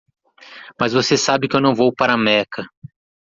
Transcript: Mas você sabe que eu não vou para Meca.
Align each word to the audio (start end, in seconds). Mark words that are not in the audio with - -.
Mas 0.79 0.93
você 0.93 1.15
sabe 1.15 1.47
que 1.47 1.55
eu 1.55 1.61
não 1.61 1.75
vou 1.75 1.93
para 1.93 2.17
Meca. 2.17 2.65